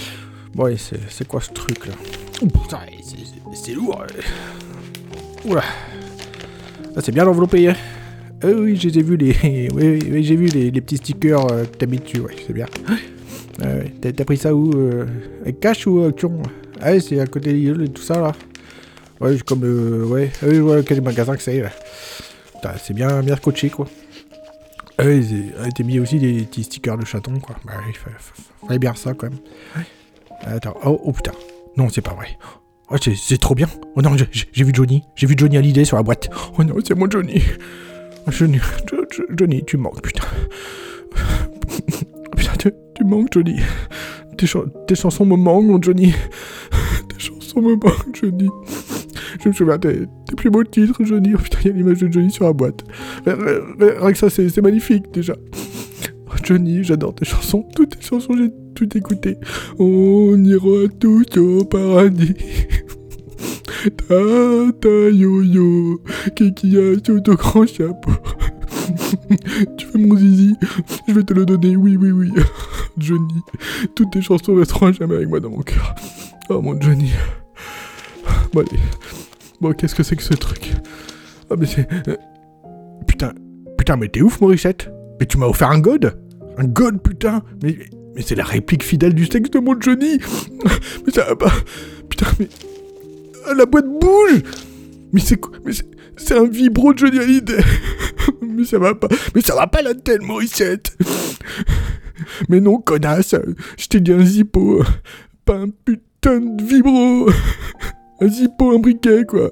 Bon 0.55 0.65
allez, 0.65 0.77
c'est 0.77 1.27
quoi 1.29 1.41
ce 1.41 1.53
truc 1.53 1.87
là? 1.87 1.95
Oh 2.43 2.47
putain, 2.47 2.79
c'est- 3.55 3.75
lourd. 3.75 4.03
euh. 4.03 5.49
Oula. 5.51 5.63
Ah, 6.97 7.01
c'est 7.01 7.13
bien 7.13 7.27
enveloppé, 7.29 7.69
hein 7.69 7.75
Ah 8.43 8.49
oui, 8.55 8.77
je 8.77 8.89
les 8.89 8.99
ai 8.99 9.03
vus 9.03 9.17
les... 9.19 9.35
oui, 9.43 9.69
oui, 9.75 9.99
oui, 10.11 10.23
j'ai 10.25 10.37
vu 10.37 10.47
les, 10.47 10.71
les 10.71 10.81
petits 10.81 10.99
stickers 10.99 11.51
euh, 11.53 11.65
que 11.65 11.77
t'as 11.77 11.87
mis 11.87 11.99
dessus, 11.99 12.21
ouais, 12.21 12.35
c'est 12.47 12.53
bien. 12.53 12.67
Ah 12.89 13.65
ouais, 13.65 13.93
t'as 14.01 14.13
t'as 14.13 14.25
pris 14.25 14.37
ça 14.37 14.55
où 14.55 14.71
euh, 14.75 15.07
Avec 15.43 15.61
cash 15.61 15.87
ou 15.87 16.01
avec 16.03 16.17
Thion 16.17 16.43
Ah 16.81 16.93
ouais, 16.93 17.01
c'est 17.01 17.19
à 17.21 17.27
côté 17.27 17.51
de 17.53 17.57
l'île 17.57 17.83
et 17.83 17.89
tout 17.89 18.03
ça 18.03 18.21
là. 18.21 18.33
Ouais, 19.21 19.37
comme. 19.47 19.65
Euh, 19.65 20.05
ouais, 20.05 20.31
oui, 20.43 20.55
je 20.57 20.61
vois 20.61 20.83
quel 20.83 21.01
magasin 21.01 21.35
que 21.37 21.43
c'est. 21.43 21.61
là. 21.63 21.71
C'est 22.83 22.93
bien, 22.95 23.23
bien 23.23 23.37
scotché, 23.37 23.71
quoi. 23.71 23.87
Ah 24.99 25.05
Ouais, 25.05 25.19
ils 25.19 25.53
étaient 25.69 25.85
mis 25.85 25.99
aussi 26.01 26.19
des 26.19 26.43
petits 26.43 26.65
stickers 26.65 26.99
de 26.99 27.05
chaton, 27.07 27.39
quoi. 27.39 27.57
Bah, 27.65 27.73
il 27.89 27.95
fallait, 27.97 28.79
bien 28.79 28.95
ça, 28.95 29.15
quand 29.15 29.31
même. 29.31 29.39
Attends, 30.43 30.75
oh, 30.85 31.01
oh, 31.05 31.13
putain. 31.13 31.33
Non, 31.77 31.89
c'est 31.89 32.01
pas 32.03 32.13
vrai. 32.15 32.37
Oh, 32.91 32.97
c'est- 33.01 33.41
trop 33.41 33.55
bien. 33.55 33.69
Oh 33.95 34.03
non, 34.03 34.17
j'ai- 34.17 34.29
j'ai 34.53 34.65
vu 34.65 34.73
Johnny. 34.75 35.03
J'ai 35.15 35.27
vu 35.27 35.35
Johnny 35.39 35.57
Hallyday 35.57 35.85
sur 35.85 35.97
la 35.97 36.03
boîte. 36.03 36.29
Oh 36.59 36.65
non, 36.65 36.75
c'est 36.87 36.95
mon 36.95 37.09
Johnny. 37.11 37.41
Johnny, 38.29 38.59
Jo- 38.91 39.05
Jo- 39.11 39.25
Johnny, 39.37 39.63
tu 39.65 39.77
manques, 39.77 40.03
putain. 40.03 40.25
Putain, 42.37 42.53
tu, 42.59 42.71
tu 42.95 43.05
manques, 43.05 43.29
Johnny. 43.33 43.61
Tes, 44.37 44.47
tes 44.87 44.95
chansons 44.95 45.25
me 45.25 45.37
manquent, 45.37 45.83
Johnny. 45.83 46.13
Tes 47.09 47.19
chansons 47.19 47.63
me 47.63 47.75
manquent, 47.77 48.15
Johnny. 48.21 48.49
Je 49.43 49.49
me 49.49 49.53
souviens 49.55 49.79
des, 49.79 50.01
des 50.01 50.35
plus 50.37 50.51
beaux 50.51 50.65
titres, 50.65 51.03
Johnny. 51.05 51.33
Oh 51.35 51.39
putain, 51.39 51.59
il 51.65 51.69
y 51.69 51.71
a 51.71 51.77
l'image 51.77 51.99
de 51.99 52.11
Johnny 52.13 52.31
sur 52.31 52.45
la 52.45 52.53
boîte. 52.53 52.85
Rien 53.27 54.13
que 54.13 54.19
ça, 54.19 54.29
c'est 54.29 54.49
c'est 54.49 54.63
magnifique, 54.63 55.05
déjà. 55.13 55.35
Oh, 56.27 56.33
Johnny, 56.43 56.83
j'adore 56.85 57.15
tes 57.15 57.25
chansons. 57.25 57.65
Toutes 57.75 57.97
tes 57.99 58.05
chansons, 58.07 58.35
j'ai 58.37 58.51
tout 58.75 58.97
écouté. 58.99 59.37
On 59.79 60.43
ira 60.45 60.89
tous 61.01 61.25
au 61.39 61.65
paradis. 61.65 62.35
Ta 63.91 64.73
ta 64.81 64.89
yo 64.89 65.43
yo, 65.43 66.01
qui 66.35 66.77
a 66.79 66.95
sous 67.05 67.21
ton 67.21 67.35
grand 67.35 67.67
chapeau. 67.67 68.11
tu 69.77 69.87
veux 69.87 69.99
mon 70.01 70.17
zizi? 70.17 70.55
Je 71.09 71.13
vais 71.15 71.23
te 71.23 71.33
le 71.33 71.47
donner, 71.47 71.77
oui, 71.77 71.97
oui, 71.97 72.11
oui. 72.11 72.33
Johnny, 72.99 73.41
toutes 73.95 74.11
tes 74.13 74.23
chansons 74.23 74.55
resteront 74.55 74.93
jamais 74.93 75.17
avec 75.17 75.29
moi 75.29 75.41
dans 75.41 75.51
mon 75.51 75.63
cœur. 75.63 75.95
Oh 76.49 76.61
mon 76.61 76.81
Johnny. 76.81 77.11
Bon 78.53 78.61
allez. 78.61 78.81
Bon, 79.61 79.73
qu'est-ce 79.73 79.95
que 79.95 80.03
c'est 80.03 80.17
que 80.17 80.23
ce 80.23 80.35
truc? 80.35 80.73
Ah 81.51 81.55
mais 81.59 81.67
c'est... 81.67 81.89
euh, 82.09 82.17
Putain, 83.07 83.33
putain, 83.79 83.97
mais 83.97 84.09
t'es 84.09 84.21
ouf, 84.21 84.41
Morissette 84.41 84.91
Mais 85.21 85.27
tu 85.27 85.39
m'as 85.39 85.47
offert 85.47 85.71
un 85.71 85.79
god 85.79 86.19
Un 86.59 86.65
god, 86.65 87.01
putain 87.01 87.43
Mais, 87.63 87.77
mais 88.15 88.23
c'est 88.23 88.35
la 88.35 88.45
réplique 88.45 88.83
fidèle 88.83 89.15
du 89.15 89.27
sexe 89.27 89.51
de 89.51 89.59
mon 89.61 89.81
Johnny 89.81 90.19
Mais 91.07 91.13
ça 91.13 91.25
va 91.25 91.37
pas... 91.37 91.53
Putain, 92.09 92.27
mais... 92.39 92.49
La 93.55 93.67
boîte 93.67 93.87
bouge. 93.87 94.43
Mais 95.13 95.21
c'est 95.21 95.37
quoi 95.37 95.53
Mais 95.65 95.73
c'est- 95.73 96.35
un 96.35 96.47
vibro 96.47 96.93
de 96.93 96.99
Johnny 96.99 97.19
Hallyday. 97.19 97.59
Mais 98.43 98.65
ça 98.65 98.79
va 98.79 98.95
pas 98.95 99.09
Mais 99.35 99.41
ça 99.43 99.55
va 99.55 99.67
pas 99.67 99.83
la 99.83 99.95
tête, 99.95 100.23
Morissette. 100.23 100.97
Mais 102.49 102.61
non, 102.61 102.79
connasse 102.79 103.35
Je 103.79 103.87
t'ai 103.87 104.01
dit 104.01 104.13
un 104.13 104.25
zippo 104.25 104.83
Pas 105.45 105.57
un 105.57 105.69
putain 105.69 106.41
de 106.41 106.63
vibro. 106.63 107.29
Un 108.21 108.29
zippo, 108.29 108.71
un 108.75 108.79
briquet, 108.79 109.25
quoi. 109.29 109.51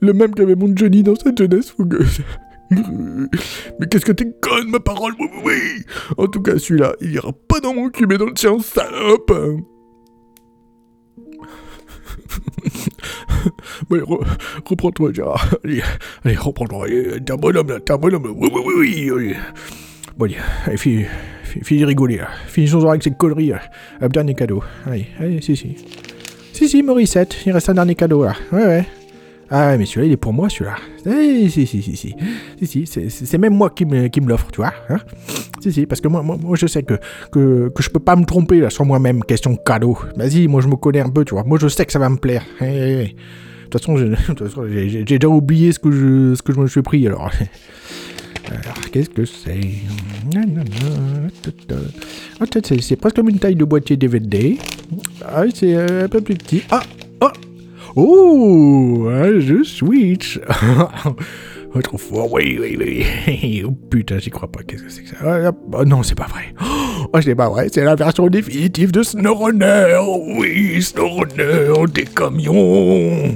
Le 0.00 0.12
même 0.12 0.34
qu'avait 0.34 0.56
mon 0.56 0.74
Johnny 0.74 1.04
dans 1.04 1.14
sa 1.14 1.30
jeunesse 1.32 1.70
fougueuse 1.70 2.18
mais 3.78 3.86
qu'est-ce 3.88 4.04
que 4.04 4.10
t'es 4.10 4.26
conne, 4.42 4.68
ma 4.70 4.80
parole, 4.80 5.12
oui, 5.20 5.28
oui. 5.44 5.84
En 6.18 6.26
tout 6.26 6.42
cas, 6.42 6.58
celui-là, 6.58 6.94
il 7.00 7.12
ira 7.12 7.32
pas 7.46 7.60
dans 7.60 7.72
mon 7.72 7.90
cul, 7.90 8.06
mais 8.08 8.18
dans 8.18 8.26
le 8.26 8.32
tien, 8.34 8.58
salope 8.58 9.32
Reprends-toi, 14.64 15.12
Gérard. 15.12 15.54
Allez, 15.64 15.82
allez 16.24 16.36
reprends-toi. 16.36 16.84
Allez, 16.84 17.20
T'es 17.24 17.32
un 17.32 17.36
bonhomme, 17.36 17.68
là. 17.68 17.78
Un 17.88 17.96
bonhomme, 17.96 18.24
là. 18.24 18.30
Oui, 18.34 18.50
oui, 18.76 19.10
oui. 19.10 19.34
Bon, 20.16 20.24
allez, 20.26 20.36
allez, 20.66 20.76
finis, 20.76 21.04
finis 21.62 21.80
de 21.80 21.86
rigoler, 21.86 22.16
là. 22.18 22.28
Finissons 22.46 22.88
avec 22.88 23.02
ces 23.02 23.10
conneries, 23.10 23.48
là. 23.48 23.60
Un 24.00 24.08
dernier 24.08 24.34
cadeau. 24.34 24.62
Allez, 24.86 25.06
allez, 25.20 25.40
si, 25.42 25.56
si. 25.56 25.76
Si, 26.52 26.68
si, 26.68 26.82
Morissette, 26.82 27.36
il 27.44 27.52
reste 27.52 27.68
un 27.68 27.74
dernier 27.74 27.94
cadeau, 27.94 28.24
là. 28.24 28.34
Ouais, 28.52 28.64
ouais. 28.64 28.86
Ah, 29.50 29.76
mais 29.76 29.86
celui-là, 29.86 30.06
il 30.06 30.12
est 30.12 30.16
pour 30.16 30.32
moi, 30.32 30.48
celui-là. 30.48 30.76
Eh, 31.06 31.48
si, 31.48 31.66
si, 31.66 31.82
si, 31.82 31.96
si. 31.96 32.14
Si, 32.62 32.86
si, 32.86 33.10
c'est 33.10 33.38
même 33.38 33.54
moi 33.54 33.70
qui 33.70 33.84
me, 33.84 34.08
qui 34.08 34.20
me 34.20 34.28
l'offre, 34.28 34.48
tu 34.50 34.56
vois. 34.56 34.72
Hein 34.88 34.98
parce 35.88 36.00
que 36.00 36.08
moi, 36.08 36.22
moi, 36.22 36.36
moi, 36.40 36.56
je 36.56 36.66
sais 36.66 36.82
que, 36.82 36.94
que, 37.32 37.70
je 37.78 37.88
peux 37.90 38.00
pas 38.00 38.16
me 38.16 38.24
tromper, 38.24 38.60
là, 38.60 38.70
sur 38.70 38.84
moi-même, 38.84 39.22
question 39.24 39.56
cadeau. 39.56 39.98
Vas-y, 40.16 40.46
moi, 40.48 40.60
je 40.60 40.68
me 40.68 40.76
connais 40.76 41.00
un 41.00 41.08
peu, 41.10 41.24
tu 41.24 41.34
vois. 41.34 41.44
Moi, 41.44 41.58
je 41.60 41.68
sais 41.68 41.84
que 41.86 41.92
ça 41.92 41.98
va 41.98 42.08
me 42.08 42.16
plaire. 42.16 42.44
De 42.60 43.06
toute 43.70 43.80
façon, 43.80 43.96
j'ai- 44.68 45.04
déjà 45.04 45.28
oublié 45.28 45.72
ce 45.72 45.78
que 45.78 45.90
je, 45.90 46.34
ce 46.34 46.42
que 46.42 46.52
je 46.52 46.60
me 46.60 46.66
suis 46.68 46.82
pris, 46.82 47.06
alors. 47.06 47.30
Qu'est-ce 48.92 49.10
que. 49.10 49.24
Ah, 52.40 52.44
c'est- 52.64 52.80
c'est 52.80 52.96
presque 52.96 53.16
comme 53.16 53.28
une 53.28 53.38
taille 53.38 53.56
de 53.56 53.64
boîtier 53.64 53.96
DVD. 53.96 54.56
Ah, 55.24 55.42
c'est 55.52 55.74
euh, 55.74 56.04
un 56.04 56.08
peu 56.08 56.20
plus 56.20 56.34
petit. 56.36 56.62
Ah 56.70 56.82
Oh 57.20 57.28
Oh 57.96 59.08
un 59.10 59.40
jeu 59.40 59.64
Switch 59.64 60.38
Oh, 60.48 61.10
trop 61.82 61.98
fort, 61.98 62.32
oui, 62.32 62.58
oui, 62.60 62.76
oui. 62.78 63.62
Oh 63.66 63.72
putain, 63.90 64.18
j'y 64.18 64.30
crois 64.30 64.50
pas, 64.50 64.62
qu'est-ce 64.62 64.82
que 64.82 64.88
c'est 64.88 65.02
que 65.02 65.08
ça? 65.10 65.16
Ah, 65.22 65.50
ah, 65.74 65.84
Non, 65.84 66.02
c'est 66.02 66.14
pas 66.14 66.26
vrai. 66.26 66.54
Oh, 67.12 67.20
c'est 67.22 67.34
pas 67.36 67.48
vrai, 67.48 67.68
c'est 67.72 67.84
la 67.84 67.94
version 67.94 68.26
définitive 68.26 68.90
de 68.90 69.02
SnowRunner. 69.02 69.96
Oui, 70.38 70.82
SnowRunner, 70.82 71.72
des 71.92 72.04
camions. 72.04 73.34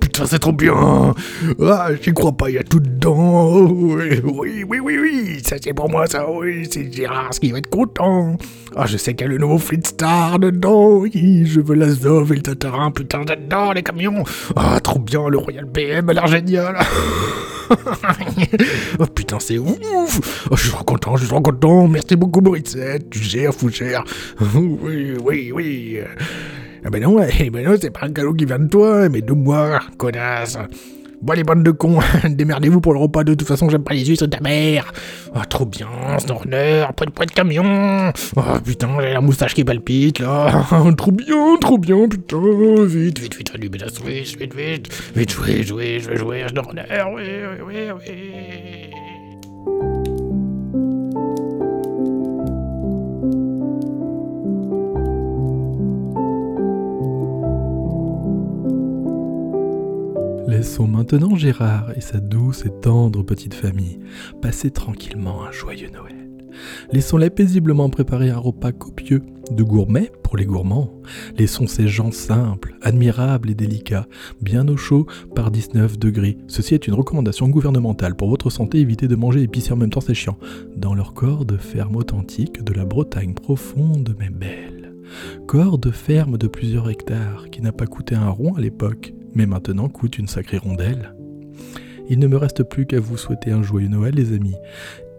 Putain, 0.00 0.26
c'est 0.26 0.40
trop 0.40 0.52
bien. 0.52 1.14
Ah, 1.62 1.88
j'y 2.00 2.12
crois 2.12 2.32
pas, 2.32 2.50
il 2.50 2.56
y 2.56 2.58
a 2.58 2.64
tout 2.64 2.80
dedans. 2.80 3.66
Oui, 3.68 4.20
oui, 4.24 4.80
oui, 4.80 4.98
oui. 4.98 5.42
Ça, 5.46 5.56
c'est 5.62 5.72
pour 5.74 5.88
moi, 5.88 6.06
ça, 6.06 6.28
oui. 6.28 6.66
C'est 6.70 6.92
Gérard 6.92 7.30
qui 7.30 7.52
va 7.52 7.58
être 7.58 7.70
content. 7.70 8.36
Ah, 8.74 8.86
je 8.86 8.96
sais 8.96 9.14
qu'il 9.14 9.26
y 9.26 9.30
a 9.30 9.32
le 9.32 9.38
nouveau 9.38 9.58
Fleetstar 9.58 10.38
dedans. 10.40 10.90
Oui, 10.96 11.44
je 11.46 11.60
veux 11.60 11.74
la 11.76 11.90
Zov 11.90 12.32
et 12.32 12.36
le 12.36 12.42
Tatarin. 12.42 12.90
Putain, 12.90 13.22
j'adore 13.28 13.74
les 13.74 13.82
camions. 13.82 14.24
Ah, 14.56 14.80
trop 14.80 14.98
bien, 14.98 15.28
le 15.28 15.38
Royal 15.38 15.66
BM 15.66 16.08
a 16.10 16.12
l'air 16.12 16.26
génial. 16.26 16.76
oh 18.98 19.06
putain, 19.06 19.38
c'est 19.40 19.58
ouf. 19.58 19.78
Oh, 20.50 20.56
je 20.56 20.62
suis 20.62 20.70
trop 20.70 20.84
content, 20.84 21.16
je 21.16 21.22
suis 21.22 21.28
trop 21.28 21.40
content. 21.40 21.88
Merci 21.88 22.16
beaucoup, 22.16 22.40
Morissette. 22.40 23.10
Tu 23.10 23.18
gères, 23.20 23.54
fougère. 23.54 24.04
oui, 24.54 25.14
oui, 25.22 25.52
oui. 25.52 25.98
Ah 26.84 26.90
ben 26.90 27.02
non, 27.02 27.18
eh 27.22 27.50
ben 27.50 27.64
non, 27.64 27.76
c'est 27.80 27.90
pas 27.90 28.06
un 28.06 28.12
cadeau 28.12 28.34
qui 28.34 28.44
vient 28.44 28.58
de 28.58 28.68
toi, 28.68 29.08
mais 29.08 29.22
de 29.22 29.32
moi, 29.32 29.80
connasse. 29.96 30.58
Bon, 31.24 31.32
les 31.32 31.42
bandes 31.42 31.62
de 31.62 31.70
cons, 31.70 32.00
démerdez-vous 32.28 32.82
pour 32.82 32.92
le 32.92 32.98
repas, 32.98 33.24
de 33.24 33.32
toute 33.32 33.48
façon, 33.48 33.70
j'aime 33.70 33.82
pas 33.82 33.94
les 33.94 34.04
huîtres 34.04 34.26
de 34.26 34.30
ta 34.30 34.40
mère. 34.40 34.92
Ah, 35.34 35.46
trop 35.46 35.64
bien, 35.64 35.88
Snorner, 36.18 36.84
pas 36.94 37.06
de 37.06 37.10
poids 37.12 37.24
de 37.24 37.30
camion. 37.30 38.12
Oh 38.36 38.42
putain, 38.62 38.90
j'ai 39.00 39.14
la 39.14 39.22
moustache 39.22 39.54
qui 39.54 39.64
palpite, 39.64 40.18
là. 40.18 40.66
trop 40.98 41.12
bien, 41.12 41.56
trop 41.62 41.78
bien, 41.78 42.06
putain. 42.10 42.36
Vite, 42.84 43.20
vite, 43.20 43.36
vite, 43.36 43.52
allume 43.54 43.76
la 43.80 43.88
Switch, 43.88 44.36
vite, 44.36 44.54
vite. 44.54 45.12
Vite, 45.16 45.30
jouer, 45.30 45.62
jouer, 45.62 45.98
je 45.98 46.10
vais 46.10 46.16
jouer 46.18 46.42
à 46.42 46.48
Snorner, 46.48 46.82
oui, 47.14 47.22
oui, 47.22 47.64
oui, 47.66 47.74
oui. 48.06 48.83
Laissons 60.64 60.86
maintenant 60.86 61.36
Gérard 61.36 61.90
et 61.94 62.00
sa 62.00 62.20
douce 62.20 62.64
et 62.64 62.70
tendre 62.80 63.22
petite 63.22 63.52
famille 63.52 63.98
passer 64.40 64.70
tranquillement 64.70 65.44
un 65.44 65.52
joyeux 65.52 65.90
Noël. 65.90 66.30
Laissons-les 66.90 67.28
paisiblement 67.28 67.90
préparer 67.90 68.30
un 68.30 68.38
repas 68.38 68.72
copieux, 68.72 69.20
de 69.50 69.62
gourmets 69.62 70.10
pour 70.22 70.38
les 70.38 70.46
gourmands. 70.46 70.90
Laissons 71.36 71.66
ces 71.66 71.86
gens 71.86 72.12
simples, 72.12 72.76
admirables 72.80 73.50
et 73.50 73.54
délicats, 73.54 74.06
bien 74.40 74.66
au 74.68 74.78
chaud 74.78 75.06
par 75.34 75.50
19 75.50 75.98
degrés. 75.98 76.38
Ceci 76.48 76.72
est 76.72 76.86
une 76.86 76.94
recommandation 76.94 77.46
gouvernementale. 77.50 78.16
Pour 78.16 78.30
votre 78.30 78.48
santé, 78.48 78.78
évitez 78.78 79.06
de 79.06 79.16
manger 79.16 79.42
épicé 79.42 79.70
en 79.70 79.76
même 79.76 79.90
temps, 79.90 80.00
c'est 80.00 80.14
chiant. 80.14 80.38
Dans 80.78 80.94
leur 80.94 81.12
corps 81.12 81.44
de 81.44 81.58
ferme 81.58 81.96
authentique 81.96 82.64
de 82.64 82.72
la 82.72 82.86
Bretagne 82.86 83.34
profonde 83.34 84.16
mais 84.18 84.30
belle. 84.30 84.94
Corps 85.46 85.76
de 85.76 85.90
ferme 85.90 86.38
de 86.38 86.46
plusieurs 86.46 86.88
hectares 86.88 87.50
qui 87.52 87.60
n'a 87.60 87.72
pas 87.72 87.84
coûté 87.84 88.14
un 88.14 88.30
rond 88.30 88.54
à 88.54 88.62
l'époque, 88.62 89.12
mais 89.34 89.46
maintenant 89.46 89.88
coûte 89.88 90.18
une 90.18 90.28
sacrée 90.28 90.58
rondelle. 90.58 91.14
Il 92.08 92.18
ne 92.18 92.26
me 92.26 92.36
reste 92.36 92.62
plus 92.64 92.86
qu'à 92.86 93.00
vous 93.00 93.16
souhaiter 93.16 93.50
un 93.50 93.62
joyeux 93.62 93.88
Noël, 93.88 94.14
les 94.14 94.32
amis. 94.32 94.56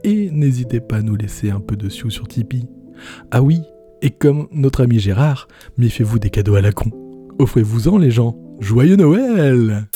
Et 0.04 0.30
n'hésitez 0.32 0.80
pas 0.80 0.98
à 0.98 1.02
nous 1.02 1.16
laisser 1.16 1.50
un 1.50 1.60
peu 1.60 1.76
de 1.76 1.90
sous 1.90 2.10
sur 2.10 2.28
Tipeee. 2.28 2.68
Ah 3.32 3.42
oui, 3.42 3.62
et 4.02 4.12
comme 4.12 4.48
notre 4.52 4.84
ami 4.84 5.00
Gérard, 5.00 5.48
méfiez-vous 5.78 6.20
des 6.20 6.30
cadeaux 6.30 6.56
à 6.56 6.62
la 6.62 6.72
con. 6.72 6.92
Offrez-vous-en, 7.40 7.98
les 7.98 8.12
gens. 8.12 8.38
Joyeux 8.60 8.96
Noël! 8.96 9.88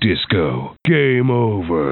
Disco. 0.00 0.76
Game 0.84 1.30
over. 1.30 1.84